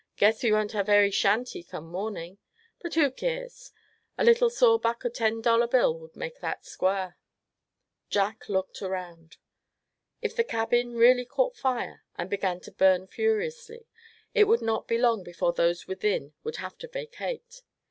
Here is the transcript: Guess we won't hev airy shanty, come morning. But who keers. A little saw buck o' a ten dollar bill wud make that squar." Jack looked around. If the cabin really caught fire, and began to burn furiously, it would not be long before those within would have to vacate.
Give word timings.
Guess 0.17 0.41
we 0.41 0.51
won't 0.51 0.71
hev 0.71 0.89
airy 0.89 1.11
shanty, 1.11 1.61
come 1.61 1.85
morning. 1.85 2.39
But 2.79 2.95
who 2.95 3.11
keers. 3.11 3.71
A 4.17 4.23
little 4.23 4.49
saw 4.49 4.79
buck 4.79 5.05
o' 5.05 5.09
a 5.09 5.11
ten 5.11 5.41
dollar 5.43 5.67
bill 5.67 5.95
wud 5.95 6.15
make 6.15 6.39
that 6.39 6.65
squar." 6.65 7.19
Jack 8.09 8.49
looked 8.49 8.81
around. 8.81 9.37
If 10.19 10.35
the 10.35 10.43
cabin 10.43 10.95
really 10.95 11.23
caught 11.25 11.55
fire, 11.55 12.03
and 12.17 12.31
began 12.31 12.59
to 12.61 12.71
burn 12.71 13.05
furiously, 13.05 13.85
it 14.33 14.45
would 14.45 14.63
not 14.63 14.87
be 14.87 14.97
long 14.97 15.23
before 15.23 15.53
those 15.53 15.85
within 15.85 16.33
would 16.43 16.55
have 16.55 16.79
to 16.79 16.87
vacate. 16.87 17.61